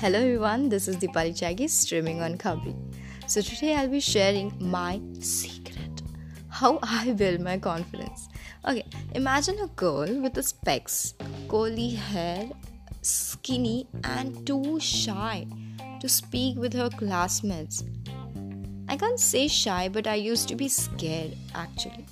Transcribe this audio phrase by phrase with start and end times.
[0.00, 2.74] Hello everyone, this is Dipali Chagi streaming on Khabri.
[3.26, 6.00] So today I'll be sharing my secret.
[6.48, 8.30] How I build my confidence.
[8.66, 11.12] Okay, imagine a girl with a specs,
[11.50, 12.48] curly hair,
[13.02, 15.46] skinny and too shy
[16.00, 17.84] to speak with her classmates.
[18.88, 22.06] I can't say shy, but I used to be scared actually.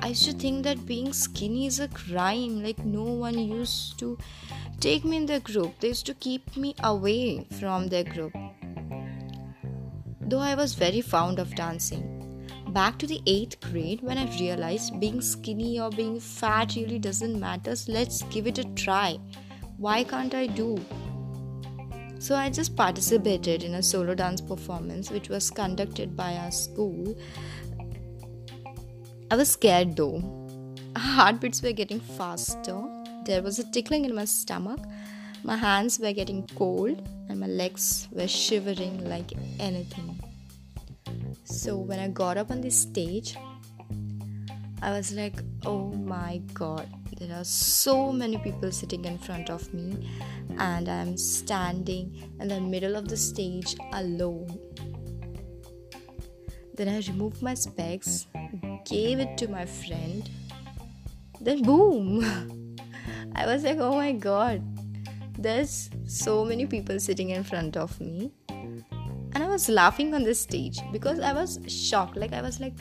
[0.00, 4.16] I used to think that being skinny is a crime, like no one used to
[4.80, 5.78] take me in their group.
[5.80, 8.32] They used to keep me away from their group.
[10.20, 12.14] Though I was very fond of dancing.
[12.68, 17.40] Back to the 8th grade when I realized being skinny or being fat really doesn't
[17.40, 17.74] matter.
[17.74, 19.18] So let's give it a try.
[19.78, 20.78] Why can't I do?
[22.18, 27.16] So I just participated in a solo dance performance which was conducted by our school.
[29.30, 30.22] I was scared though.
[30.96, 32.97] Heartbeats were getting faster
[33.28, 34.80] there was a tickling in my stomach.
[35.44, 40.18] My hands were getting cold and my legs were shivering like anything.
[41.44, 43.36] So when I got up on the stage,
[44.80, 45.34] I was like,
[45.66, 50.08] oh my god, there are so many people sitting in front of me,
[50.58, 54.58] and I'm standing in the middle of the stage alone.
[56.74, 58.26] Then I removed my specs,
[58.86, 60.30] gave it to my friend,
[61.40, 62.54] then boom!
[63.34, 64.62] I was like, oh my god,
[65.38, 68.32] there's so many people sitting in front of me.
[68.48, 72.16] And I was laughing on this stage because I was shocked.
[72.16, 72.74] Like, I was like,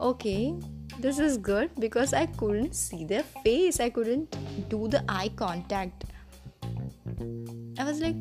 [0.00, 0.54] okay,
[1.00, 4.36] this is good because I couldn't see their face, I couldn't
[4.68, 6.04] do the eye contact.
[7.78, 8.16] I was like,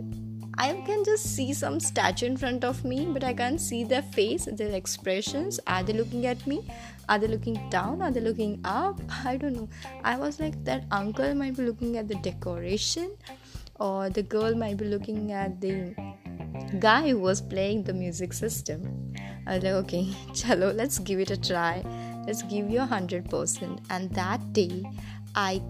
[0.60, 4.02] I can just see some statue in front of me, but I can't see their
[4.02, 5.60] face, their expressions.
[5.68, 6.68] Are they looking at me?
[7.08, 8.02] Are they looking down?
[8.02, 9.00] Are they looking up?
[9.26, 9.70] I don't know.
[10.04, 13.12] I was like, that uncle might be looking at the decoration,
[13.80, 15.96] or the girl might be looking at the
[16.80, 19.14] guy who was playing the music system.
[19.46, 21.84] I was like, okay, chalo, let's give it a try.
[22.26, 23.82] Let's give you a hundred percent.
[23.92, 24.84] And that day,
[25.36, 25.62] I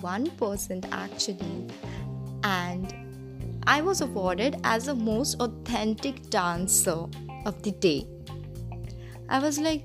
[0.00, 1.68] one percent actually,
[2.42, 3.05] and
[3.68, 7.06] I was awarded as the most authentic dancer
[7.44, 8.06] of the day.
[9.28, 9.84] I was like,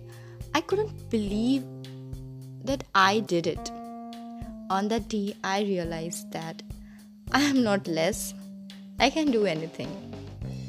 [0.53, 1.63] I couldn't believe
[2.63, 3.71] that I did it.
[4.69, 6.61] On that day, I realized that
[7.31, 8.35] I am not less.
[8.99, 9.89] I can do anything.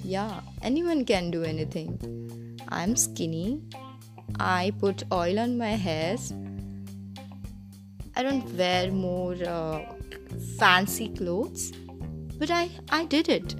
[0.02, 2.58] Yeah, anyone can do anything.
[2.70, 3.60] I'm skinny.
[4.40, 6.32] I put oil on my hairs.
[8.16, 9.84] I don't wear more uh,
[10.58, 11.72] fancy clothes.
[12.42, 13.54] But I, I did it.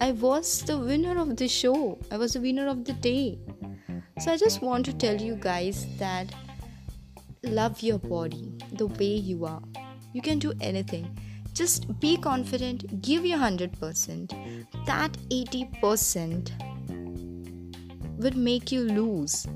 [0.00, 1.96] I was the winner of the show.
[2.10, 3.38] I was the winner of the day.
[4.18, 6.34] So I just want to tell you guys that
[7.44, 9.62] love your body the way you are.
[10.12, 11.16] You can do anything.
[11.52, 14.34] Just be confident, give your 100%.
[14.86, 16.50] That 80%
[18.18, 19.46] would make you lose.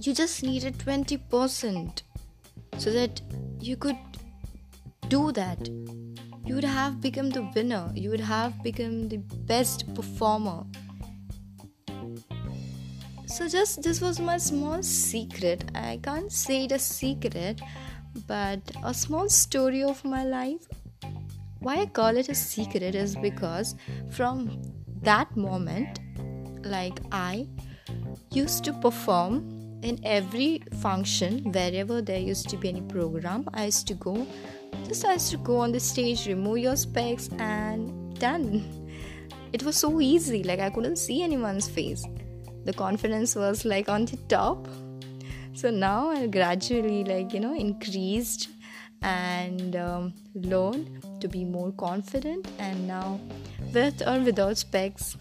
[0.00, 2.02] You just needed 20%
[2.78, 3.20] so that
[3.60, 3.98] you could
[5.08, 5.68] do that
[6.44, 9.18] you would have become the winner, you would have become the
[9.52, 10.64] best performer.
[13.26, 15.64] So, just this was my small secret.
[15.74, 17.60] I can't say it a secret,
[18.28, 20.66] but a small story of my life.
[21.60, 23.74] Why I call it a secret is because
[24.10, 24.62] from
[25.02, 26.00] that moment,
[26.64, 27.48] like I
[28.30, 29.53] used to perform
[29.84, 34.26] in every function wherever there used to be any program i used to go
[34.86, 38.64] just has to go on the stage, remove your specs, and done.
[39.52, 42.04] It was so easy, like I couldn't see anyone's face.
[42.64, 44.66] The confidence was like on the top.
[45.52, 48.48] So now I gradually, like, you know, increased
[49.02, 52.48] and um, learned to be more confident.
[52.58, 53.20] And now,
[53.72, 55.16] with or without specs,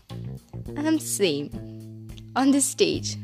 [0.76, 3.18] I'm same on the stage.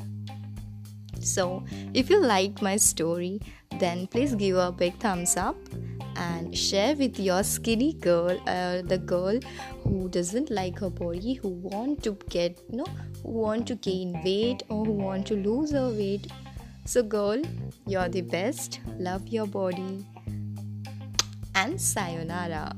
[1.20, 1.64] So,
[1.94, 3.42] if you liked my story,
[3.80, 5.58] then please give a big thumbs up
[6.16, 9.40] and share with your skinny girl uh, the girl
[9.84, 12.92] who doesn't like her body who want to get you know
[13.24, 16.28] who want to gain weight or who want to lose her weight.
[16.86, 17.42] So girl
[17.86, 18.80] you're the best.
[18.98, 20.06] Love your body.
[21.56, 22.74] And sayonara